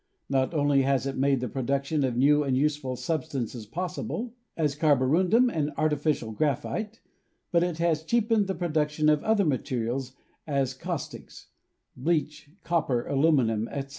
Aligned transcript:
Not 0.31 0.55
only 0.55 0.81
has 0.81 1.05
it 1.05 1.15
made 1.15 1.41
the 1.41 1.47
production 1.47 2.03
of 2.03 2.17
new 2.17 2.43
and 2.43 2.57
useful 2.57 2.95
substances 2.95 3.67
possible, 3.67 4.33
as 4.57 4.73
carborundum 4.75 5.47
and 5.53 5.71
artificial 5.77 6.31
graphite, 6.31 7.01
but 7.51 7.61
it 7.61 7.77
has 7.77 8.01
cheapened 8.01 8.47
the 8.47 8.55
production 8.55 9.09
of 9.09 9.23
other 9.23 9.45
materials, 9.45 10.13
as 10.47 10.73
caustics, 10.73 11.49
"bleach," 11.95 12.49
copper, 12.63 13.05
aluminium, 13.05 13.67
etc. 13.67 13.89